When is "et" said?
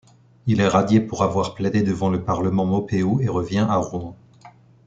3.21-3.27